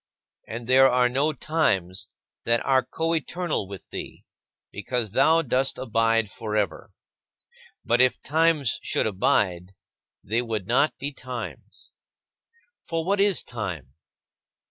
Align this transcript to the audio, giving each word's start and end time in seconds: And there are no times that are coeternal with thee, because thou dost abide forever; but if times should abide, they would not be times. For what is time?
And 0.47 0.65
there 0.65 0.89
are 0.89 1.09
no 1.09 1.31
times 1.31 2.07
that 2.43 2.65
are 2.65 2.83
coeternal 2.83 3.67
with 3.67 3.87
thee, 3.91 4.25
because 4.71 5.11
thou 5.11 5.43
dost 5.43 5.77
abide 5.77 6.31
forever; 6.31 6.89
but 7.85 8.01
if 8.01 8.19
times 8.23 8.79
should 8.81 9.05
abide, 9.05 9.75
they 10.23 10.41
would 10.41 10.65
not 10.65 10.97
be 10.97 11.13
times. 11.13 11.91
For 12.79 13.05
what 13.05 13.19
is 13.19 13.43
time? 13.43 13.93